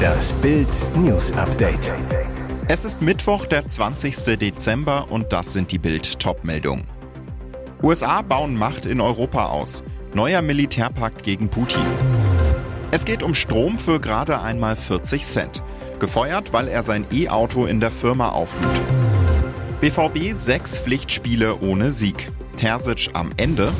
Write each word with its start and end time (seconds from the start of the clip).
Das 0.00 0.32
Bild 0.34 0.68
News 0.96 1.32
Update. 1.32 1.92
Es 2.68 2.84
ist 2.84 3.02
Mittwoch, 3.02 3.46
der 3.46 3.66
20. 3.66 4.38
Dezember 4.38 5.06
und 5.10 5.32
das 5.32 5.52
sind 5.52 5.72
die 5.72 5.78
Bild 5.78 6.18
Topmeldungen. 6.18 6.84
USA 7.82 8.22
bauen 8.22 8.56
Macht 8.56 8.86
in 8.86 9.00
Europa 9.00 9.46
aus. 9.46 9.82
Neuer 10.14 10.42
Militärpakt 10.42 11.22
gegen 11.22 11.48
Putin. 11.48 11.82
Es 12.90 13.04
geht 13.04 13.22
um 13.22 13.34
Strom 13.34 13.78
für 13.78 14.00
gerade 14.00 14.40
einmal 14.40 14.76
40 14.76 15.24
Cent. 15.24 15.62
Gefeuert, 15.98 16.52
weil 16.52 16.68
er 16.68 16.82
sein 16.82 17.06
E-Auto 17.12 17.66
in 17.66 17.80
der 17.80 17.90
Firma 17.90 18.30
auflud. 18.30 18.80
BVB 19.80 20.34
sechs 20.34 20.78
Pflichtspiele 20.78 21.56
ohne 21.60 21.90
Sieg. 21.90 22.30
Terzic 22.56 23.10
am 23.14 23.30
Ende. 23.36 23.72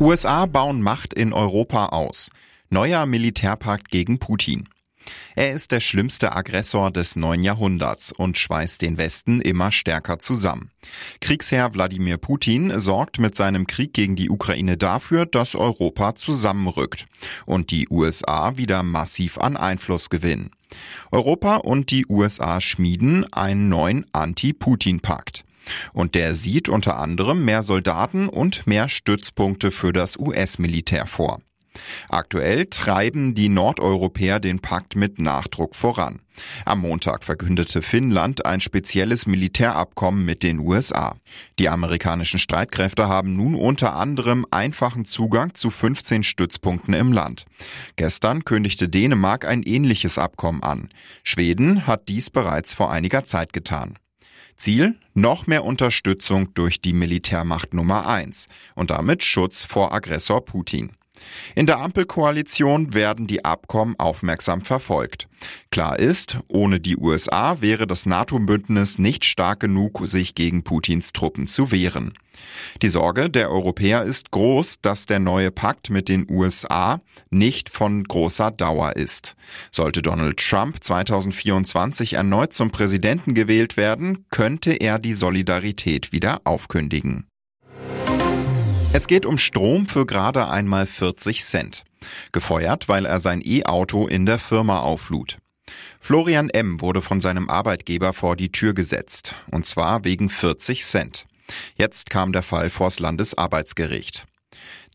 USA 0.00 0.46
bauen 0.46 0.80
Macht 0.80 1.12
in 1.12 1.32
Europa 1.32 1.86
aus. 1.86 2.30
Neuer 2.70 3.04
Militärpakt 3.04 3.90
gegen 3.90 4.20
Putin. 4.20 4.68
Er 5.34 5.52
ist 5.52 5.72
der 5.72 5.80
schlimmste 5.80 6.36
Aggressor 6.36 6.92
des 6.92 7.16
neuen 7.16 7.42
Jahrhunderts 7.42 8.12
und 8.12 8.38
schweißt 8.38 8.80
den 8.80 8.96
Westen 8.96 9.40
immer 9.40 9.72
stärker 9.72 10.20
zusammen. 10.20 10.70
Kriegsherr 11.20 11.74
Wladimir 11.74 12.16
Putin 12.16 12.78
sorgt 12.78 13.18
mit 13.18 13.34
seinem 13.34 13.66
Krieg 13.66 13.92
gegen 13.92 14.14
die 14.14 14.30
Ukraine 14.30 14.76
dafür, 14.76 15.26
dass 15.26 15.56
Europa 15.56 16.14
zusammenrückt 16.14 17.06
und 17.44 17.72
die 17.72 17.88
USA 17.90 18.56
wieder 18.56 18.84
massiv 18.84 19.36
an 19.38 19.56
Einfluss 19.56 20.10
gewinnen. 20.10 20.50
Europa 21.10 21.56
und 21.56 21.90
die 21.90 22.06
USA 22.08 22.60
schmieden 22.60 23.26
einen 23.32 23.68
neuen 23.68 24.06
Anti-Putin-Pakt. 24.12 25.44
Und 25.92 26.14
der 26.14 26.34
sieht 26.34 26.68
unter 26.68 26.98
anderem 26.98 27.44
mehr 27.44 27.62
Soldaten 27.62 28.28
und 28.28 28.66
mehr 28.66 28.88
Stützpunkte 28.88 29.70
für 29.70 29.92
das 29.92 30.18
US-Militär 30.18 31.06
vor. 31.06 31.40
Aktuell 32.08 32.66
treiben 32.66 33.34
die 33.34 33.48
Nordeuropäer 33.48 34.40
den 34.40 34.60
Pakt 34.60 34.96
mit 34.96 35.18
Nachdruck 35.18 35.74
voran. 35.74 36.20
Am 36.64 36.80
Montag 36.80 37.24
verkündete 37.24 37.82
Finnland 37.82 38.46
ein 38.46 38.60
spezielles 38.60 39.26
Militärabkommen 39.26 40.24
mit 40.24 40.42
den 40.42 40.60
USA. 40.60 41.16
Die 41.58 41.68
amerikanischen 41.68 42.38
Streitkräfte 42.38 43.08
haben 43.08 43.36
nun 43.36 43.54
unter 43.54 43.94
anderem 43.94 44.46
einfachen 44.50 45.04
Zugang 45.04 45.54
zu 45.54 45.70
15 45.70 46.22
Stützpunkten 46.22 46.94
im 46.94 47.12
Land. 47.12 47.44
Gestern 47.96 48.44
kündigte 48.44 48.88
Dänemark 48.88 49.46
ein 49.46 49.62
ähnliches 49.62 50.18
Abkommen 50.18 50.62
an. 50.62 50.90
Schweden 51.24 51.86
hat 51.86 52.08
dies 52.08 52.30
bereits 52.30 52.74
vor 52.74 52.90
einiger 52.90 53.24
Zeit 53.24 53.52
getan. 53.52 53.98
Ziel? 54.58 54.96
Noch 55.14 55.46
mehr 55.46 55.64
Unterstützung 55.64 56.52
durch 56.54 56.80
die 56.80 56.92
Militärmacht 56.92 57.74
Nummer 57.74 58.06
eins 58.06 58.48
und 58.74 58.90
damit 58.90 59.22
Schutz 59.22 59.64
vor 59.64 59.92
Aggressor 59.92 60.44
Putin. 60.44 60.92
In 61.54 61.66
der 61.66 61.78
Ampelkoalition 61.80 62.94
werden 62.94 63.26
die 63.26 63.44
Abkommen 63.44 63.94
aufmerksam 63.98 64.62
verfolgt. 64.62 65.28
Klar 65.70 65.98
ist, 65.98 66.38
ohne 66.48 66.80
die 66.80 66.96
USA 66.96 67.60
wäre 67.60 67.86
das 67.86 68.06
NATO-Bündnis 68.06 68.98
nicht 68.98 69.24
stark 69.24 69.60
genug, 69.60 70.00
sich 70.06 70.34
gegen 70.34 70.64
Putins 70.64 71.12
Truppen 71.12 71.46
zu 71.46 71.70
wehren. 71.70 72.14
Die 72.82 72.88
Sorge 72.88 73.30
der 73.30 73.50
Europäer 73.50 74.02
ist 74.04 74.30
groß, 74.30 74.80
dass 74.80 75.06
der 75.06 75.18
neue 75.18 75.50
Pakt 75.50 75.90
mit 75.90 76.08
den 76.08 76.26
USA 76.30 77.00
nicht 77.30 77.68
von 77.68 78.04
großer 78.04 78.50
Dauer 78.50 78.96
ist. 78.96 79.36
Sollte 79.70 80.02
Donald 80.02 80.38
Trump 80.38 80.82
2024 80.82 82.14
erneut 82.14 82.52
zum 82.52 82.70
Präsidenten 82.70 83.34
gewählt 83.34 83.76
werden, 83.76 84.24
könnte 84.30 84.72
er 84.72 84.98
die 84.98 85.14
Solidarität 85.14 86.12
wieder 86.12 86.40
aufkündigen. 86.44 87.27
Es 88.90 89.06
geht 89.06 89.26
um 89.26 89.36
Strom 89.36 89.86
für 89.86 90.06
gerade 90.06 90.48
einmal 90.48 90.86
40 90.86 91.44
Cent. 91.44 91.84
Gefeuert, 92.32 92.88
weil 92.88 93.04
er 93.04 93.20
sein 93.20 93.42
E-Auto 93.44 94.06
in 94.06 94.24
der 94.24 94.38
Firma 94.38 94.80
auflud. 94.80 95.36
Florian 96.00 96.48
M. 96.48 96.80
wurde 96.80 97.02
von 97.02 97.20
seinem 97.20 97.50
Arbeitgeber 97.50 98.14
vor 98.14 98.34
die 98.34 98.50
Tür 98.50 98.72
gesetzt. 98.72 99.34
Und 99.50 99.66
zwar 99.66 100.04
wegen 100.04 100.30
40 100.30 100.84
Cent. 100.84 101.26
Jetzt 101.76 102.08
kam 102.08 102.32
der 102.32 102.42
Fall 102.42 102.70
vors 102.70 102.98
Landesarbeitsgericht. 102.98 104.24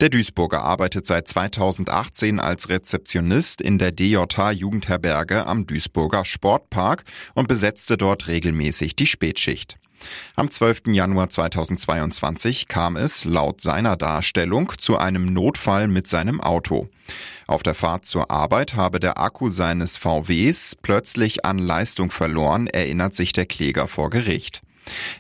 Der 0.02 0.10
Duisburger 0.10 0.64
arbeitet 0.64 1.06
seit 1.06 1.28
2018 1.28 2.40
als 2.40 2.70
Rezeptionist 2.70 3.62
in 3.62 3.78
der 3.78 3.92
DJH 3.92 4.52
Jugendherberge 4.52 5.46
am 5.46 5.68
Duisburger 5.68 6.26
Sportpark 6.26 7.04
und 7.36 7.48
besetzte 7.48 7.96
dort 7.96 8.28
regelmäßig 8.28 8.96
die 8.96 9.06
Spätschicht. 9.06 9.78
Am 10.36 10.50
12. 10.50 10.84
Januar 10.88 11.30
2022 11.30 12.68
kam 12.68 12.98
es, 12.98 13.26
laut 13.26 13.62
seiner 13.62 13.96
Darstellung, 13.96 14.72
zu 14.78 14.98
einem 14.98 15.34
Notfall 15.34 15.88
mit 15.88 16.08
seinem 16.08 16.42
Auto. 16.42 16.90
Auf 17.48 17.64
der 17.64 17.76
Fahrt 17.76 18.06
zur 18.06 18.32
Arbeit 18.32 18.76
habe 18.76 19.00
der 19.00 19.20
Akku 19.20 19.50
seines 19.50 19.98
VWs 19.98 20.76
plötzlich 20.82 21.46
an 21.46 21.58
Leistung 21.58 22.12
verloren, 22.12 22.68
erinnert 22.68 23.16
sich 23.16 23.32
der 23.32 23.46
Kläger 23.46 23.88
vor 23.88 24.10
Gericht. 24.10 24.62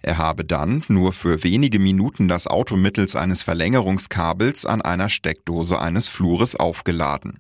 Er 0.01 0.17
habe 0.17 0.43
dann 0.43 0.83
nur 0.87 1.13
für 1.13 1.43
wenige 1.43 1.79
Minuten 1.79 2.27
das 2.27 2.47
Auto 2.47 2.75
mittels 2.75 3.15
eines 3.15 3.43
Verlängerungskabels 3.43 4.65
an 4.65 4.81
einer 4.81 5.09
Steckdose 5.09 5.79
eines 5.79 6.07
Flures 6.07 6.55
aufgeladen. 6.55 7.39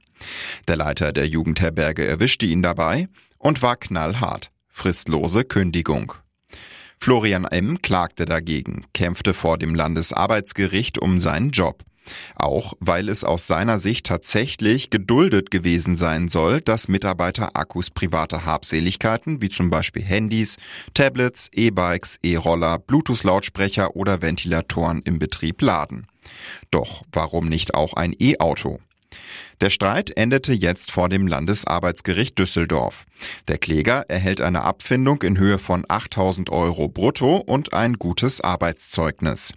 Der 0.67 0.77
Leiter 0.77 1.11
der 1.11 1.27
Jugendherberge 1.27 2.05
erwischte 2.05 2.45
ihn 2.45 2.61
dabei 2.61 3.07
und 3.37 3.61
war 3.61 3.75
knallhart. 3.75 4.51
Fristlose 4.69 5.43
Kündigung. 5.43 6.13
Florian 7.03 7.43
M. 7.43 7.81
klagte 7.81 8.23
dagegen, 8.23 8.85
kämpfte 8.93 9.33
vor 9.33 9.57
dem 9.57 9.75
Landesarbeitsgericht 9.75 10.97
um 10.97 11.19
seinen 11.19 11.49
Job. 11.49 11.83
Auch 12.33 12.75
weil 12.79 13.09
es 13.09 13.25
aus 13.25 13.45
seiner 13.45 13.77
Sicht 13.77 14.05
tatsächlich 14.05 14.89
geduldet 14.89 15.51
gewesen 15.51 15.97
sein 15.97 16.29
soll, 16.29 16.61
dass 16.61 16.87
Mitarbeiter 16.87 17.57
Akkus 17.57 17.91
privater 17.91 18.45
Habseligkeiten 18.45 19.41
wie 19.41 19.49
zum 19.49 19.69
Beispiel 19.69 20.01
Handys, 20.01 20.55
Tablets, 20.93 21.49
E-Bikes, 21.51 22.19
E-Roller, 22.23 22.79
Bluetooth-Lautsprecher 22.79 23.97
oder 23.97 24.21
Ventilatoren 24.21 25.01
im 25.03 25.19
Betrieb 25.19 25.61
laden. 25.61 26.07
Doch 26.71 27.03
warum 27.11 27.49
nicht 27.49 27.75
auch 27.75 27.95
ein 27.95 28.15
E-Auto? 28.17 28.79
Der 29.61 29.69
Streit 29.69 30.15
endete 30.17 30.53
jetzt 30.53 30.91
vor 30.91 31.09
dem 31.09 31.27
Landesarbeitsgericht 31.27 32.37
Düsseldorf. 32.37 33.05
Der 33.47 33.57
Kläger 33.57 34.05
erhält 34.09 34.41
eine 34.41 34.63
Abfindung 34.63 35.21
in 35.21 35.37
Höhe 35.37 35.59
von 35.59 35.85
8000 35.87 36.49
Euro 36.49 36.89
brutto 36.89 37.37
und 37.37 37.73
ein 37.73 37.93
gutes 37.93 38.41
Arbeitszeugnis. 38.41 39.53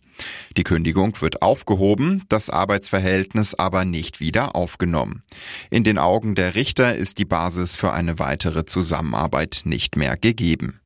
Die 0.57 0.65
Kündigung 0.65 1.21
wird 1.21 1.43
aufgehoben, 1.43 2.25
das 2.29 2.51
Arbeitsverhältnis 2.51 3.55
aber 3.55 3.85
nicht 3.85 4.21
wieder 4.21 4.55
aufgenommen. 4.55 5.23
In 5.71 5.85
den 5.85 5.99
Augen 5.99 6.35
der 6.35 6.55
Richter 6.55 6.95
ist 6.95 7.19
die 7.19 7.25
Basis 7.25 7.77
für 7.77 7.93
eine 7.93 8.19
weitere 8.19 8.65
Zusammenarbeit 8.65 9.63
nicht 9.65 9.97
mehr 9.97 10.17
gegeben. 10.17 10.81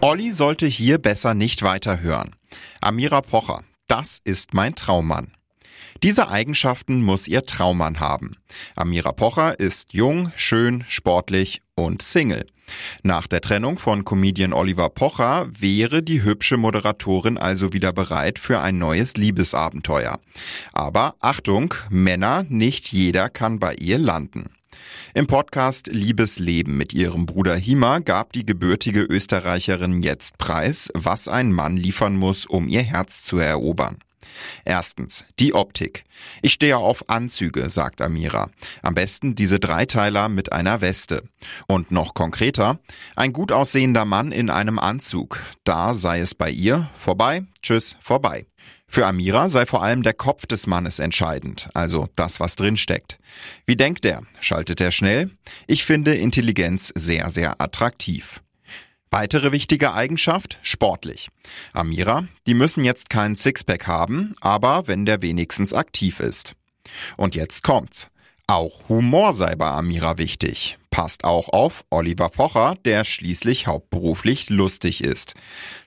Olli 0.00 0.32
sollte 0.32 0.66
hier 0.66 0.98
besser 0.98 1.32
nicht 1.32 1.62
weiterhören. 1.62 2.34
Amira 2.80 3.22
Pocher, 3.22 3.62
das 3.86 4.20
ist 4.22 4.52
mein 4.52 4.74
Traummann. 4.74 5.32
Diese 6.02 6.28
Eigenschaften 6.28 7.02
muss 7.02 7.28
ihr 7.28 7.46
Traummann 7.46 8.00
haben. 8.00 8.36
Amira 8.76 9.12
Pocher 9.12 9.58
ist 9.58 9.94
jung, 9.94 10.32
schön, 10.34 10.84
sportlich 10.88 11.62
und 11.74 12.02
Single. 12.02 12.46
Nach 13.02 13.26
der 13.26 13.40
Trennung 13.40 13.78
von 13.78 14.04
Comedian 14.04 14.52
Oliver 14.52 14.88
Pocher 14.88 15.46
wäre 15.50 16.02
die 16.02 16.22
hübsche 16.22 16.56
Moderatorin 16.56 17.38
also 17.38 17.72
wieder 17.72 17.92
bereit 17.92 18.38
für 18.38 18.60
ein 18.60 18.78
neues 18.78 19.16
Liebesabenteuer. 19.16 20.18
Aber 20.72 21.14
Achtung, 21.20 21.74
Männer, 21.90 22.44
nicht 22.48 22.92
jeder 22.92 23.28
kann 23.28 23.58
bei 23.58 23.74
ihr 23.74 23.98
landen. 23.98 24.50
Im 25.14 25.26
Podcast 25.26 25.86
Liebesleben 25.86 26.76
mit 26.76 26.92
ihrem 26.92 27.26
Bruder 27.26 27.54
Hima 27.54 28.00
gab 28.00 28.32
die 28.32 28.44
gebürtige 28.44 29.02
Österreicherin 29.02 30.02
jetzt 30.02 30.38
preis, 30.38 30.90
was 30.94 31.28
ein 31.28 31.52
Mann 31.52 31.76
liefern 31.76 32.16
muss, 32.16 32.46
um 32.46 32.68
ihr 32.68 32.82
Herz 32.82 33.22
zu 33.22 33.38
erobern. 33.38 33.98
Erstens, 34.64 35.24
die 35.38 35.54
Optik. 35.54 36.04
Ich 36.42 36.52
stehe 36.52 36.76
auf 36.76 37.08
Anzüge, 37.08 37.70
sagt 37.70 38.00
Amira. 38.00 38.50
Am 38.82 38.94
besten 38.94 39.34
diese 39.34 39.60
Dreiteiler 39.60 40.28
mit 40.28 40.52
einer 40.52 40.80
Weste. 40.80 41.24
Und 41.66 41.90
noch 41.90 42.14
konkreter, 42.14 42.78
ein 43.16 43.32
gut 43.32 43.52
aussehender 43.52 44.04
Mann 44.04 44.32
in 44.32 44.50
einem 44.50 44.78
Anzug. 44.78 45.40
Da 45.64 45.94
sei 45.94 46.20
es 46.20 46.34
bei 46.34 46.50
ihr 46.50 46.90
vorbei, 46.98 47.44
tschüss, 47.62 47.96
vorbei. 48.00 48.46
Für 48.86 49.06
Amira 49.06 49.48
sei 49.48 49.66
vor 49.66 49.82
allem 49.82 50.04
der 50.04 50.12
Kopf 50.12 50.46
des 50.46 50.68
Mannes 50.68 51.00
entscheidend, 51.00 51.68
also 51.74 52.06
das, 52.14 52.38
was 52.38 52.54
drin 52.54 52.76
steckt. 52.76 53.18
Wie 53.66 53.74
denkt 53.74 54.04
er? 54.04 54.22
Schaltet 54.38 54.80
er 54.80 54.92
schnell? 54.92 55.30
Ich 55.66 55.84
finde 55.84 56.14
Intelligenz 56.14 56.92
sehr, 56.94 57.30
sehr 57.30 57.60
attraktiv. 57.60 58.40
Weitere 59.14 59.52
wichtige 59.52 59.94
Eigenschaft, 59.94 60.58
sportlich. 60.62 61.28
Amira, 61.72 62.26
die 62.48 62.54
müssen 62.54 62.82
jetzt 62.84 63.10
keinen 63.10 63.36
Sixpack 63.36 63.86
haben, 63.86 64.34
aber 64.40 64.88
wenn 64.88 65.06
der 65.06 65.22
wenigstens 65.22 65.72
aktiv 65.72 66.18
ist. 66.18 66.56
Und 67.16 67.36
jetzt 67.36 67.62
kommt's. 67.62 68.10
Auch 68.48 68.88
Humor 68.88 69.32
sei 69.32 69.54
bei 69.54 69.70
Amira 69.70 70.18
wichtig. 70.18 70.78
Passt 70.94 71.24
auch 71.24 71.48
auf 71.48 71.84
Oliver 71.90 72.28
Pocher, 72.28 72.76
der 72.84 73.04
schließlich 73.04 73.66
hauptberuflich 73.66 74.48
lustig 74.48 75.02
ist. 75.02 75.34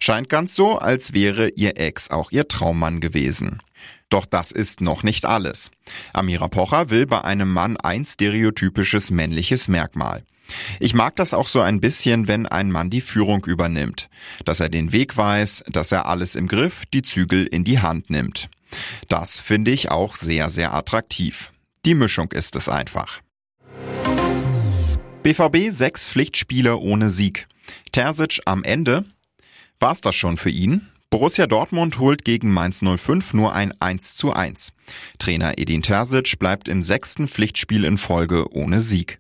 Scheint 0.02 0.28
ganz 0.28 0.54
so, 0.54 0.80
als 0.80 1.14
wäre 1.14 1.48
ihr 1.56 1.80
Ex 1.80 2.12
auch 2.12 2.30
ihr 2.30 2.50
Traummann 2.50 3.00
gewesen. 3.00 3.62
Doch 4.10 4.26
das 4.26 4.52
ist 4.52 4.82
noch 4.82 5.04
nicht 5.04 5.26
alles. 5.26 5.72
Amira 6.12 6.50
Pocher 6.50 6.90
will 6.90 7.06
bei 7.06 7.24
einem 7.24 7.54
Mann 7.54 7.78
ein 7.78 8.06
stereotypisches 8.06 9.10
männliches 9.10 9.70
Merkmal. 9.70 10.26
Ich 10.78 10.94
mag 10.94 11.16
das 11.16 11.34
auch 11.34 11.48
so 11.48 11.62
ein 11.62 11.80
bisschen, 11.80 12.28
wenn 12.28 12.46
ein 12.46 12.70
Mann 12.70 12.90
die 12.90 13.00
Führung 13.00 13.46
übernimmt. 13.46 14.10
Dass 14.44 14.60
er 14.60 14.68
den 14.68 14.92
Weg 14.92 15.16
weiß, 15.16 15.64
dass 15.72 15.94
er 15.94 16.08
alles 16.08 16.36
im 16.36 16.50
Griff, 16.50 16.84
die 16.94 17.02
Zügel 17.02 17.48
in 17.48 17.64
die 17.64 17.80
Hand 17.80 18.10
nimmt. 18.10 18.50
Das 19.08 19.40
finde 19.40 19.72
ich 19.72 19.90
auch 19.90 20.18
sehr, 20.18 20.50
sehr 20.50 20.74
attraktiv. 20.74 21.54
Die 21.86 21.96
Mischung 21.96 22.30
ist 22.34 22.58
es 22.58 22.68
einfach. 22.68 23.22
BVB 25.28 25.76
sechs 25.76 26.06
Pflichtspiele 26.08 26.78
ohne 26.78 27.10
Sieg. 27.10 27.50
Terzic 27.92 28.40
am 28.46 28.64
Ende. 28.64 29.04
War's 29.78 30.00
das 30.00 30.16
schon 30.16 30.38
für 30.38 30.50
ihn? 30.50 30.88
Borussia 31.10 31.48
Dortmund 31.48 32.00
holt 32.00 32.24
gegen 32.24 32.54
Mainz 32.54 32.80
05 32.80 33.34
nur 33.34 33.54
ein 33.54 33.74
1 33.82 34.16
zu 34.16 34.32
1. 34.32 34.72
Trainer 35.20 35.58
Edin 35.58 35.82
Terzic 35.82 36.40
bleibt 36.40 36.70
im 36.70 36.82
sechsten 36.82 37.28
Pflichtspiel 37.28 37.84
in 37.84 37.98
Folge 37.98 38.54
ohne 38.54 38.80
Sieg. 38.80 39.20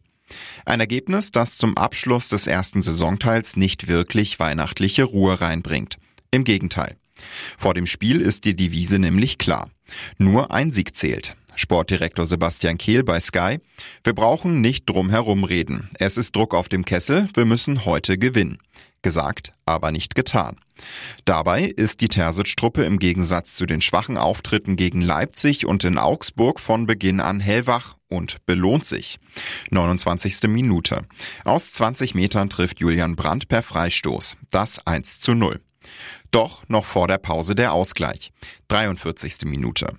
Ein 0.63 0.79
Ergebnis, 0.79 1.31
das 1.31 1.57
zum 1.57 1.75
Abschluss 1.75 2.29
des 2.29 2.47
ersten 2.47 2.81
Saisonteils 2.81 3.57
nicht 3.57 3.89
wirklich 3.89 4.39
weihnachtliche 4.39 5.03
Ruhe 5.03 5.41
reinbringt. 5.41 5.97
Im 6.31 6.45
Gegenteil. 6.45 6.95
Vor 7.57 7.73
dem 7.73 7.87
Spiel 7.87 8.21
ist 8.21 8.45
die 8.45 8.55
Devise 8.55 8.99
nämlich 8.99 9.37
klar. 9.37 9.69
Nur 10.17 10.51
ein 10.51 10.71
Sieg 10.71 10.95
zählt. 10.95 11.35
Sportdirektor 11.55 12.25
Sebastian 12.25 12.77
Kehl 12.77 13.03
bei 13.03 13.19
Sky. 13.19 13.59
Wir 14.03 14.13
brauchen 14.13 14.61
nicht 14.61 14.85
drum 14.87 15.09
herum 15.09 15.43
reden. 15.43 15.89
Es 15.97 16.15
ist 16.15 16.35
Druck 16.35 16.53
auf 16.53 16.69
dem 16.69 16.85
Kessel. 16.85 17.27
Wir 17.33 17.45
müssen 17.45 17.85
heute 17.85 18.17
gewinnen. 18.17 18.59
Gesagt, 19.01 19.51
aber 19.65 19.91
nicht 19.91 20.15
getan. 20.15 20.57
Dabei 21.25 21.63
ist 21.63 22.01
die 22.01 22.07
Terzic-Truppe 22.07 22.83
im 22.83 22.99
Gegensatz 22.99 23.55
zu 23.55 23.65
den 23.65 23.81
schwachen 23.81 24.17
Auftritten 24.17 24.75
gegen 24.75 25.01
Leipzig 25.01 25.65
und 25.65 25.83
in 25.83 25.97
Augsburg 25.97 26.59
von 26.59 26.85
Beginn 26.85 27.19
an 27.19 27.39
hellwach 27.39 27.95
und 28.09 28.45
belohnt 28.45 28.85
sich. 28.85 29.19
29. 29.71 30.43
Minute. 30.43 31.01
Aus 31.43 31.73
20 31.73 32.15
Metern 32.15 32.49
trifft 32.49 32.79
Julian 32.79 33.15
Brandt 33.15 33.47
per 33.47 33.63
Freistoß. 33.63 34.37
Das 34.51 34.85
1 34.85 35.19
zu 35.19 35.33
0. 35.33 35.59
Doch 36.31 36.67
noch 36.67 36.85
vor 36.85 37.07
der 37.07 37.17
Pause 37.17 37.55
der 37.55 37.73
Ausgleich. 37.73 38.31
43. 38.67 39.45
Minute. 39.45 39.97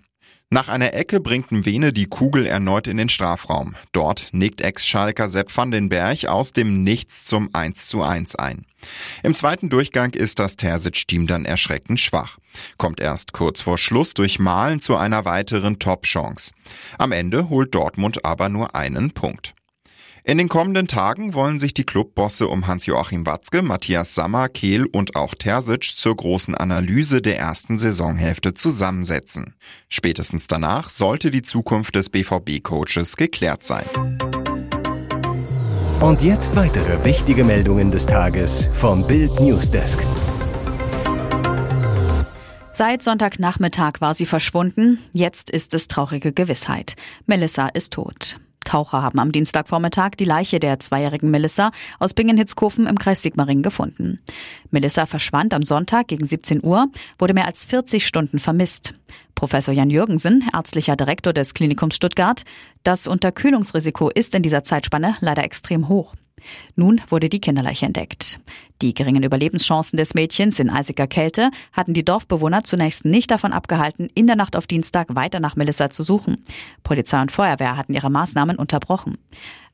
Nach 0.50 0.68
einer 0.68 0.94
Ecke 0.94 1.20
bringt 1.20 1.52
Mwene 1.52 1.92
die 1.92 2.06
Kugel 2.06 2.46
erneut 2.46 2.86
in 2.86 2.96
den 2.96 3.10
Strafraum. 3.10 3.76
Dort 3.92 4.28
nickt 4.32 4.62
Ex-Schalker 4.62 5.28
Sepp 5.28 5.54
van 5.54 5.70
den 5.70 5.90
Berg 5.90 6.24
aus 6.24 6.54
dem 6.54 6.82
Nichts 6.82 7.26
zum 7.26 7.50
1 7.52 7.86
zu 7.86 8.02
1 8.02 8.36
ein. 8.36 8.64
Im 9.22 9.34
zweiten 9.34 9.68
Durchgang 9.68 10.14
ist 10.14 10.38
das 10.38 10.56
Terzic-Team 10.56 11.26
dann 11.26 11.44
erschreckend 11.44 12.00
schwach. 12.00 12.38
Kommt 12.78 12.98
erst 12.98 13.34
kurz 13.34 13.60
vor 13.60 13.76
Schluss 13.76 14.14
durch 14.14 14.38
Malen 14.38 14.80
zu 14.80 14.96
einer 14.96 15.26
weiteren 15.26 15.78
Top-Chance. 15.78 16.52
Am 16.96 17.12
Ende 17.12 17.50
holt 17.50 17.74
Dortmund 17.74 18.24
aber 18.24 18.48
nur 18.48 18.74
einen 18.74 19.10
Punkt. 19.10 19.54
In 20.28 20.36
den 20.36 20.50
kommenden 20.50 20.88
Tagen 20.88 21.32
wollen 21.32 21.58
sich 21.58 21.72
die 21.72 21.84
Clubbosse 21.84 22.48
um 22.48 22.66
Hans-Joachim 22.66 23.24
Watzke, 23.24 23.62
Matthias 23.62 24.14
Sammer, 24.14 24.50
Kehl 24.50 24.84
und 24.84 25.16
auch 25.16 25.34
Terzic 25.34 25.84
zur 25.84 26.14
großen 26.14 26.54
Analyse 26.54 27.22
der 27.22 27.38
ersten 27.38 27.78
Saisonhälfte 27.78 28.52
zusammensetzen. 28.52 29.54
Spätestens 29.88 30.46
danach 30.46 30.90
sollte 30.90 31.30
die 31.30 31.40
Zukunft 31.40 31.94
des 31.94 32.10
BVB-Coaches 32.10 33.16
geklärt 33.16 33.64
sein. 33.64 33.86
Und 36.00 36.20
jetzt 36.20 36.54
weitere 36.54 37.02
wichtige 37.06 37.42
Meldungen 37.42 37.90
des 37.90 38.04
Tages 38.04 38.68
vom 38.74 39.06
Bild 39.06 39.40
Newsdesk. 39.40 40.04
Seit 42.74 43.02
Sonntagnachmittag 43.02 44.02
war 44.02 44.12
sie 44.12 44.26
verschwunden, 44.26 44.98
jetzt 45.14 45.48
ist 45.48 45.72
es 45.72 45.88
traurige 45.88 46.34
Gewissheit. 46.34 46.96
Melissa 47.24 47.68
ist 47.68 47.94
tot. 47.94 48.38
Taucher 48.68 49.02
haben 49.02 49.18
am 49.18 49.32
Dienstagvormittag 49.32 50.10
die 50.18 50.24
Leiche 50.24 50.60
der 50.60 50.78
zweijährigen 50.78 51.30
Melissa 51.30 51.72
aus 51.98 52.12
Bingen-Hitzkofen 52.12 52.86
im 52.86 52.98
Kreis 52.98 53.22
Sigmaringen 53.22 53.62
gefunden. 53.62 54.20
Melissa 54.70 55.06
verschwand 55.06 55.54
am 55.54 55.62
Sonntag 55.62 56.08
gegen 56.08 56.26
17 56.26 56.62
Uhr, 56.62 56.88
wurde 57.18 57.34
mehr 57.34 57.46
als 57.46 57.64
40 57.64 58.06
Stunden 58.06 58.38
vermisst. 58.38 58.94
Professor 59.34 59.72
Jan 59.72 59.90
Jürgensen, 59.90 60.48
ärztlicher 60.52 60.96
Direktor 60.96 61.32
des 61.32 61.54
Klinikums 61.54 61.96
Stuttgart, 61.96 62.44
das 62.82 63.06
Unterkühlungsrisiko 63.06 64.10
ist 64.10 64.34
in 64.34 64.42
dieser 64.42 64.64
Zeitspanne 64.64 65.16
leider 65.20 65.44
extrem 65.44 65.88
hoch. 65.88 66.14
Nun 66.76 67.00
wurde 67.08 67.28
die 67.28 67.40
Kinderleiche 67.40 67.86
entdeckt. 67.86 68.40
Die 68.80 68.94
geringen 68.94 69.22
Überlebenschancen 69.22 69.96
des 69.96 70.14
Mädchens 70.14 70.58
in 70.60 70.70
eisiger 70.70 71.06
Kälte 71.06 71.50
hatten 71.72 71.94
die 71.94 72.04
Dorfbewohner 72.04 72.62
zunächst 72.62 73.04
nicht 73.04 73.30
davon 73.30 73.52
abgehalten, 73.52 74.08
in 74.14 74.26
der 74.26 74.36
Nacht 74.36 74.54
auf 74.54 74.66
Dienstag 74.66 75.14
weiter 75.14 75.40
nach 75.40 75.56
Melissa 75.56 75.90
zu 75.90 76.02
suchen. 76.02 76.44
Polizei 76.84 77.20
und 77.20 77.32
Feuerwehr 77.32 77.76
hatten 77.76 77.94
ihre 77.94 78.10
Maßnahmen 78.10 78.56
unterbrochen. 78.56 79.18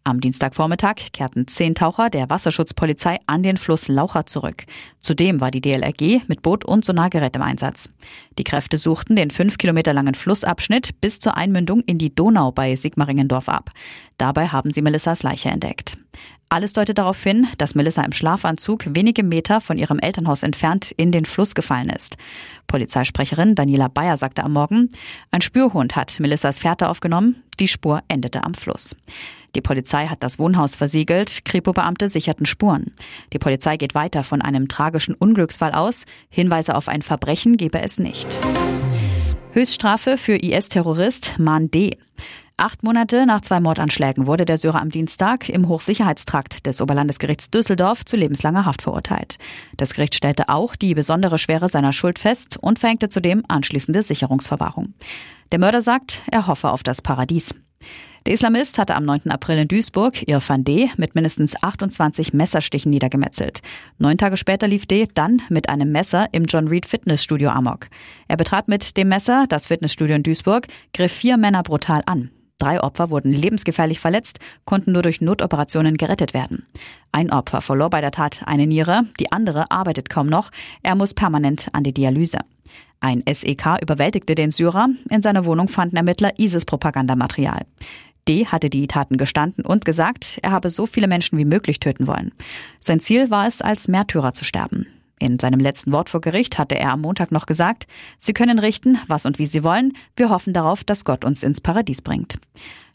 Am 0.07 0.21
Dienstagvormittag 0.21 0.97
kehrten 1.15 1.49
zehn 1.49 1.75
Taucher 1.75 2.11
der 2.11 2.29
Wasserschutzpolizei 2.29 3.21
an 3.25 3.43
den 3.43 3.57
Fluss 3.57 3.89
Laucher 3.89 4.27
zurück. 4.27 4.67
Zudem 5.01 5.41
war 5.41 5.51
die 5.51 5.63
DLRG 5.63 6.29
mit 6.29 6.43
Boot 6.43 6.67
und 6.67 6.85
Sonargerät 6.85 7.35
im 7.35 7.41
Einsatz. 7.41 7.91
Die 8.37 8.45
Kräfte 8.45 8.77
suchten 8.77 9.17
den 9.17 9.31
fünf 9.31 9.57
Kilometer 9.57 9.95
langen 9.95 10.15
Flussabschnitt 10.15 11.01
bis 11.01 11.21
zur 11.21 11.39
Einmündung 11.39 11.81
in 11.81 11.97
die 11.97 12.15
Donau 12.15 12.53
bei 12.53 12.77
Sigmaringendorf 12.77 13.49
ab. 13.49 13.71
Dabei 14.19 14.49
haben 14.49 14.73
sie 14.73 14.83
Melissas 14.83 15.23
Leiche 15.23 15.49
entdeckt. 15.49 15.97
Alles 16.51 16.75
deutet 16.75 16.99
darauf 16.99 17.21
hin, 17.23 17.49
dass 17.57 17.75
Melissa 17.75 18.03
im 18.03 18.13
Schlafanzug 18.13 18.85
wenige 18.95 19.23
Meter 19.23 19.63
von 19.63 19.79
ihrem 19.79 19.99
Elternhaus 19.99 20.43
entfernt 20.43 20.91
in 20.91 21.13
den 21.13 21.25
Fluss 21.25 21.55
gefallen 21.55 21.89
ist. 21.89 22.19
Polizeisprecherin 22.67 23.55
Daniela 23.55 23.89
Bayer 23.89 24.19
sagte 24.19 24.45
am 24.45 24.53
Morgen, 24.53 24.91
ein 25.31 25.41
Spürhund 25.41 25.97
hat 25.97 26.21
Melissas 26.21 26.59
Fährte 26.59 26.91
aufgenommen, 26.91 27.43
die 27.59 27.69
Spur 27.69 28.03
endete 28.09 28.45
am 28.45 28.53
Fluss. 28.53 28.95
Die 29.55 29.61
Polizei 29.61 30.07
hat 30.07 30.23
das 30.23 30.39
Wohnhaus 30.39 30.77
versiegelt, 30.77 31.45
Kripo-Beamte 31.45 32.09
sicherten 32.09 32.47
Spuren. 32.47 32.93
Die 33.33 33.39
Polizei 33.39 33.77
geht 33.77 33.95
weiter 33.95 34.25
von 34.25 34.43
einem 34.43 34.69
tragischen 34.69 35.15
Unglücksfall 35.15 35.73
aus, 35.73 36.07
Hinweise 36.29 36.75
auf 36.75 36.89
ein 36.89 37.03
Verbrechen 37.03 37.57
gebe 37.57 37.81
es 37.81 37.99
nicht. 37.99 38.41
Höchststrafe 39.53 40.17
für 40.17 40.37
IS-Terrorist 40.37 41.39
Man 41.39 41.71
D. 41.71 41.97
Acht 42.57 42.85
Monate 42.85 43.27
nach 43.27 43.41
zwei 43.41 43.59
Mordanschlägen 43.59 44.29
wurde 44.29 44.45
der 44.45 44.59
Syrer 44.59 44.81
am 44.81 44.91
Dienstag 44.91 45.49
im 45.49 45.69
Hochsicherheitstrakt 45.69 46.67
des 46.67 46.81
Oberlandesgerichts 46.81 47.51
Düsseldorf 47.51 48.05
zu 48.05 48.17
lebenslanger 48.17 48.65
Haft 48.65 48.83
verurteilt. 48.83 49.39
Das 49.77 49.93
Gericht 49.93 50.15
stellte 50.15 50.49
auch 50.49 50.77
die 50.77 50.95
besondere 50.95 51.39
Schwere 51.39 51.69
seiner 51.69 51.93
Schuld 51.93 52.21
fest 52.21 52.57
und 52.61 52.79
verhängte 52.79 53.09
zudem 53.09 53.43
anschließende 53.49 54.05
Sicherungsverwahrung. 54.05 54.95
Der 55.51 55.59
Mörder 55.59 55.81
sagt, 55.81 56.23
er 56.31 56.47
hoffe 56.47 56.71
auf 56.71 56.85
das 56.85 57.03
Paradies. 57.03 57.57
Der 58.27 58.33
Islamist 58.33 58.79
hatte 58.79 58.95
am 58.95 59.05
9. 59.05 59.31
April 59.31 59.59
in 59.59 59.69
Duisburg 59.69 60.27
Irfan 60.27 60.65
D. 60.65 60.91
mit 60.97 61.15
mindestens 61.15 61.63
28 61.63 62.33
Messerstichen 62.33 62.91
niedergemetzelt. 62.91 63.61
Neun 63.99 64.17
Tage 64.17 64.39
später 64.39 64.67
lief 64.67 64.87
D. 64.87 65.07
dann 65.13 65.43
mit 65.51 65.69
einem 65.69 65.93
Messer 65.93 66.29
im 66.33 66.45
John 66.45 66.69
Reed 66.69 66.87
Fitnessstudio 66.87 67.51
Amok. 67.51 67.89
Er 68.27 68.39
betrat 68.39 68.67
mit 68.67 68.97
dem 68.97 69.09
Messer 69.09 69.45
das 69.51 69.67
Fitnessstudio 69.67 70.17
in 70.17 70.23
Duisburg, 70.23 70.69
griff 70.95 71.13
vier 71.13 71.37
Männer 71.37 71.63
brutal 71.63 72.01
an. 72.07 72.31
Drei 72.59 72.83
Opfer 72.83 73.11
wurden 73.11 73.31
lebensgefährlich 73.31 74.01
verletzt, 74.01 74.39
konnten 74.65 74.93
nur 74.93 75.03
durch 75.03 75.21
Notoperationen 75.21 75.99
gerettet 75.99 76.33
werden. 76.33 76.67
Ein 77.13 77.31
Opfer 77.31 77.61
verlor 77.61 77.91
bei 77.91 78.01
der 78.01 78.13
Tat 78.13 78.41
eine 78.47 78.67
Niere, 78.67 79.03
die 79.21 79.33
andere 79.33 79.71
arbeitet 79.71 80.09
kaum 80.09 80.29
noch, 80.29 80.51
er 80.83 80.95
muss 80.95 81.13
permanent 81.13 81.69
an 81.73 81.85
die 81.85 81.93
Dialyse. 81.93 82.39
Ein 83.01 83.23
SEK 83.31 83.83
überwältigte 83.83 84.35
den 84.35 84.51
Syrer, 84.51 84.89
in 85.11 85.21
seiner 85.21 85.45
Wohnung 85.45 85.69
fanden 85.69 85.99
Ermittler 85.99 86.39
ISIS-Propagandamaterial. 86.39 87.67
D 88.29 88.47
hatte 88.47 88.71
die 88.71 88.87
Taten 88.87 89.17
gestanden 89.17 89.65
und 89.65 89.85
gesagt, 89.85 90.39
er 90.43 90.53
habe 90.53 90.71
so 90.71 90.87
viele 90.87 91.09
Menschen 91.09 91.39
wie 91.39 91.45
möglich 91.45 91.81
töten 91.81 92.07
wollen. 92.07 92.33
Sein 92.81 93.01
Ziel 93.01 93.31
war 93.31 93.47
es, 93.47 93.61
als 93.61 93.89
Märtyrer 93.89 94.33
zu 94.33 94.45
sterben. 94.45 94.87
In 95.19 95.39
seinem 95.39 95.61
letzten 95.61 95.93
Wort 95.93 96.11
vor 96.11 96.21
Gericht 96.21 96.59
hatte 96.59 96.77
er 96.77 96.93
am 96.93 97.01
Montag 97.01 97.31
noch 97.31 97.47
gesagt, 97.47 97.87
Sie 98.19 98.33
können 98.33 98.59
richten, 98.59 98.99
was 99.09 99.27
und 99.27 99.39
wie 99.39 99.47
Sie 99.47 99.63
wollen. 99.63 99.93
Wir 100.17 100.31
hoffen 100.31 100.53
darauf, 100.53 100.85
dass 100.85 101.05
Gott 101.05 101.25
uns 101.25 101.43
ins 101.43 101.61
Paradies 101.61 102.03
bringt. 102.03 102.39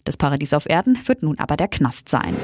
Das 0.04 0.18
Paradies 0.18 0.54
auf 0.54 0.70
Erden 0.70 0.98
wird 1.06 1.24
nun 1.24 1.40
aber 1.40 1.58
der 1.58 1.68
Knast 1.68 2.10
sein. 2.10 2.36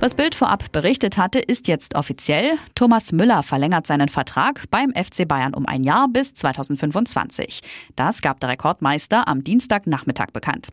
Was 0.00 0.14
Bild 0.14 0.34
vorab 0.34 0.70
berichtet 0.72 1.16
hatte, 1.16 1.38
ist 1.38 1.66
jetzt 1.66 1.94
offiziell. 1.94 2.58
Thomas 2.74 3.12
Müller 3.12 3.42
verlängert 3.42 3.86
seinen 3.86 4.08
Vertrag 4.08 4.64
beim 4.70 4.90
FC 4.90 5.26
Bayern 5.26 5.54
um 5.54 5.66
ein 5.66 5.82
Jahr 5.82 6.08
bis 6.08 6.34
2025. 6.34 7.62
Das 7.96 8.20
gab 8.20 8.40
der 8.40 8.50
Rekordmeister 8.50 9.26
am 9.26 9.44
Dienstagnachmittag 9.44 10.26
bekannt. 10.32 10.68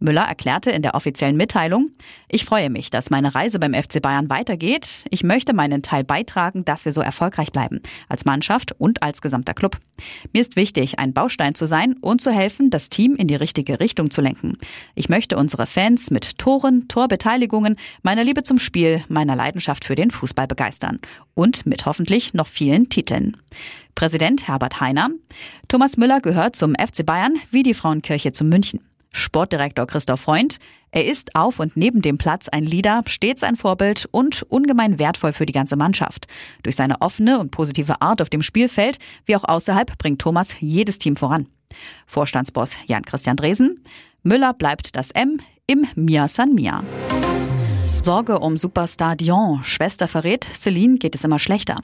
Müller 0.00 0.22
erklärte 0.22 0.70
in 0.70 0.82
der 0.82 0.94
offiziellen 0.94 1.36
Mitteilung, 1.36 1.90
ich 2.28 2.44
freue 2.44 2.70
mich, 2.70 2.90
dass 2.90 3.10
meine 3.10 3.34
Reise 3.34 3.58
beim 3.58 3.74
FC 3.74 4.00
Bayern 4.00 4.28
weitergeht. 4.28 5.04
Ich 5.10 5.24
möchte 5.24 5.54
meinen 5.54 5.82
Teil 5.82 6.04
beitragen, 6.04 6.64
dass 6.64 6.84
wir 6.84 6.92
so 6.92 7.00
erfolgreich 7.00 7.52
bleiben, 7.52 7.80
als 8.08 8.24
Mannschaft 8.24 8.72
und 8.78 9.02
als 9.02 9.22
gesamter 9.22 9.54
Club. 9.54 9.78
Mir 10.32 10.40
ist 10.40 10.56
wichtig, 10.56 10.98
ein 10.98 11.12
Baustein 11.12 11.54
zu 11.54 11.66
sein 11.66 11.94
und 12.00 12.20
zu 12.20 12.30
helfen, 12.30 12.70
das 12.70 12.88
Team 12.88 13.16
in 13.16 13.28
die 13.28 13.34
richtige 13.34 13.80
Richtung 13.80 14.10
zu 14.10 14.20
lenken. 14.20 14.56
Ich 14.94 15.08
möchte 15.08 15.36
unsere 15.36 15.66
Fans 15.66 16.10
mit 16.10 16.38
Toren, 16.38 16.86
Torbeteiligungen, 16.88 17.76
meiner 18.02 18.24
Liebe 18.24 18.42
zum 18.42 18.58
Spiel, 18.58 19.02
meiner 19.08 19.36
Leidenschaft 19.36 19.84
für 19.84 19.94
den 19.94 20.10
Fußball 20.10 20.46
begeistern 20.46 21.00
und 21.34 21.66
mit 21.66 21.86
hoffentlich 21.86 22.34
noch 22.34 22.46
vielen 22.46 22.88
Titeln. 22.88 23.36
Präsident 23.94 24.46
Herbert 24.46 24.80
Heiner. 24.80 25.10
Thomas 25.66 25.96
Müller 25.96 26.20
gehört 26.20 26.54
zum 26.54 26.74
FC 26.74 27.04
Bayern 27.04 27.34
wie 27.50 27.64
die 27.64 27.74
Frauenkirche 27.74 28.30
zu 28.30 28.44
München. 28.44 28.87
Sportdirektor 29.10 29.86
Christoph 29.86 30.20
Freund. 30.20 30.58
Er 30.90 31.04
ist 31.04 31.34
auf 31.34 31.60
und 31.60 31.76
neben 31.76 32.00
dem 32.00 32.18
Platz 32.18 32.48
ein 32.48 32.64
Leader, 32.64 33.02
stets 33.06 33.42
ein 33.42 33.56
Vorbild 33.56 34.08
und 34.10 34.42
ungemein 34.44 34.98
wertvoll 34.98 35.32
für 35.32 35.46
die 35.46 35.52
ganze 35.52 35.76
Mannschaft. 35.76 36.26
Durch 36.62 36.76
seine 36.76 37.00
offene 37.00 37.38
und 37.38 37.50
positive 37.50 38.00
Art 38.00 38.22
auf 38.22 38.30
dem 38.30 38.42
Spielfeld 38.42 38.98
wie 39.26 39.36
auch 39.36 39.44
außerhalb 39.44 39.98
bringt 39.98 40.20
Thomas 40.20 40.54
jedes 40.60 40.98
Team 40.98 41.16
voran. 41.16 41.46
Vorstandsboss 42.06 42.76
Jan-Christian 42.86 43.36
Dresen. 43.36 43.84
Müller 44.22 44.54
bleibt 44.54 44.96
das 44.96 45.10
M 45.10 45.40
im 45.66 45.86
Mia 45.94 46.28
San 46.28 46.54
Mia. 46.54 46.82
Sorge 48.02 48.38
um 48.38 48.56
Superstar 48.56 49.16
Dion. 49.16 49.62
Schwester 49.64 50.08
verrät, 50.08 50.48
Celine 50.54 50.96
geht 50.96 51.14
es 51.14 51.24
immer 51.24 51.38
schlechter. 51.38 51.76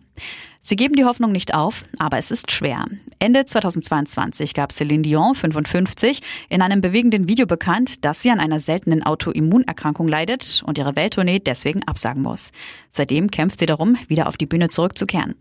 Sie 0.67 0.77
geben 0.77 0.97
die 0.97 1.05
Hoffnung 1.05 1.31
nicht 1.31 1.53
auf, 1.53 1.85
aber 1.99 2.17
es 2.17 2.31
ist 2.31 2.51
schwer. 2.51 2.87
Ende 3.19 3.45
2022 3.45 4.55
gab 4.55 4.73
Celine 4.73 5.03
Dion, 5.03 5.35
55, 5.35 6.23
in 6.49 6.63
einem 6.63 6.81
bewegenden 6.81 7.29
Video 7.29 7.45
bekannt, 7.45 8.03
dass 8.03 8.23
sie 8.23 8.31
an 8.31 8.41
einer 8.41 8.61
seltenen 8.61 9.03
Autoimmunerkrankung 9.03 10.09
leidet 10.09 10.63
und 10.65 10.79
ihre 10.79 10.97
Welttournee 10.97 11.39
deswegen 11.39 11.83
absagen 11.83 12.23
muss. 12.23 12.51
Seitdem 12.91 13.31
kämpft 13.31 13.59
sie 13.59 13.67
darum, 13.67 13.99
wieder 14.09 14.27
auf 14.27 14.39
die 14.39 14.47
Bühne 14.47 14.71
zurückzukehren. 14.71 15.35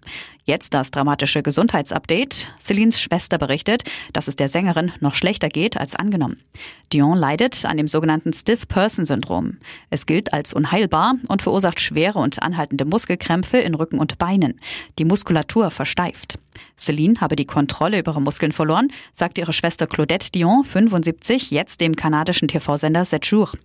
Jetzt 0.46 0.74
das 0.74 0.92
dramatische 0.92 1.42
Gesundheitsupdate. 1.42 2.48
Celines 2.60 3.00
Schwester 3.00 3.38
berichtet, 3.38 3.84
dass 4.12 4.28
es 4.28 4.36
der 4.36 4.50
Sängerin 4.50 4.92
noch 5.00 5.16
schlechter 5.16 5.48
geht 5.48 5.78
als 5.78 5.96
angenommen. 5.96 6.42
Dion 6.92 7.18
leidet 7.18 7.64
an 7.64 7.78
dem 7.78 7.88
sogenannten 7.88 8.34
Stiff 8.34 8.68
Person 8.68 9.06
Syndrom. 9.06 9.60
Es 9.90 10.06
gilt 10.06 10.34
als 10.34 10.54
unheilbar 10.54 11.16
und 11.30 11.42
verursacht 11.42 11.80
schwere 11.80 12.20
und 12.20 12.44
anhaltende 12.44 12.84
Muskelkrämpfe 12.84 13.58
in 13.58 13.74
Rücken 13.74 14.00
und 14.00 14.18
Beinen. 14.18 14.60
Die 15.00 15.06
Muskulatur 15.14 15.70
versteift. 15.70 16.40
Celine 16.76 17.22
habe 17.22 17.36
die 17.36 17.46
Kontrolle 17.46 18.00
über 18.00 18.14
ihre 18.14 18.22
Muskeln 18.22 18.52
verloren, 18.52 18.92
sagte 19.14 19.42
ihre 19.42 19.54
Schwester 19.54 19.86
Claudette 19.86 20.32
Dion, 20.32 20.64
75, 20.64 21.52
jetzt 21.52 21.82
dem 21.82 21.96
kanadischen 21.96 22.48
TV-Sender 22.48 23.06
7 23.06 23.22
Jours. 23.22 23.56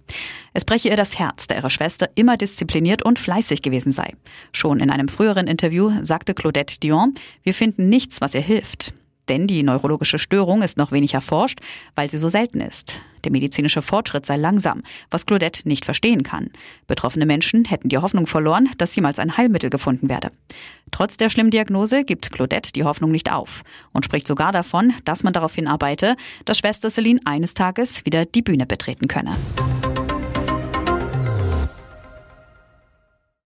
Es 0.52 0.66
breche 0.66 0.90
ihr 0.90 0.96
das 0.96 1.18
Herz, 1.18 1.46
da 1.46 1.54
ihre 1.54 1.70
Schwester 1.70 2.10
immer 2.16 2.36
diszipliniert 2.36 3.02
und 3.02 3.18
fleißig 3.18 3.62
gewesen 3.62 3.92
sei. 3.92 4.12
Schon 4.52 4.80
in 4.80 4.90
einem 4.90 5.08
früheren 5.08 5.46
Interview 5.46 5.90
sagte 6.02 6.34
Claudette 6.34 6.80
Dion, 6.80 7.14
wir 7.42 7.54
finden 7.54 7.88
nichts, 7.88 8.20
was 8.20 8.34
ihr 8.34 8.42
hilft 8.42 8.92
denn 9.28 9.46
die 9.46 9.62
neurologische 9.62 10.18
Störung 10.18 10.62
ist 10.62 10.78
noch 10.78 10.92
wenig 10.92 11.14
erforscht, 11.14 11.60
weil 11.94 12.10
sie 12.10 12.18
so 12.18 12.28
selten 12.28 12.60
ist. 12.60 13.00
Der 13.24 13.32
medizinische 13.32 13.82
Fortschritt 13.82 14.26
sei 14.26 14.36
langsam, 14.36 14.82
was 15.10 15.26
Claudette 15.26 15.68
nicht 15.68 15.84
verstehen 15.84 16.22
kann. 16.22 16.50
Betroffene 16.86 17.26
Menschen 17.26 17.64
hätten 17.64 17.88
die 17.88 17.98
Hoffnung 17.98 18.26
verloren, 18.26 18.68
dass 18.78 18.94
jemals 18.94 19.18
ein 19.18 19.36
Heilmittel 19.36 19.70
gefunden 19.70 20.08
werde. 20.08 20.28
Trotz 20.90 21.16
der 21.16 21.28
schlimmen 21.28 21.50
Diagnose 21.50 22.04
gibt 22.04 22.30
Claudette 22.30 22.72
die 22.72 22.84
Hoffnung 22.84 23.10
nicht 23.10 23.32
auf 23.32 23.62
und 23.92 24.04
spricht 24.04 24.26
sogar 24.26 24.52
davon, 24.52 24.94
dass 25.04 25.22
man 25.22 25.32
darauf 25.32 25.54
hinarbeite, 25.54 26.16
dass 26.44 26.58
Schwester 26.58 26.90
Celine 26.90 27.20
eines 27.24 27.54
Tages 27.54 28.04
wieder 28.04 28.24
die 28.24 28.42
Bühne 28.42 28.66
betreten 28.66 29.08
könne. 29.08 29.32